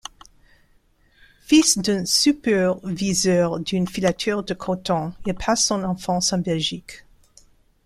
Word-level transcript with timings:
Fils 1.43 1.77
d'un 1.77 2.05
superviseur 2.07 3.59
d'une 3.59 3.87
filature 3.87 4.43
de 4.43 4.55
coton, 4.55 5.13
il 5.27 5.35
passe 5.35 5.67
son 5.67 5.83
enfance 5.83 6.33
en 6.33 6.39
Belgique. 6.39 7.03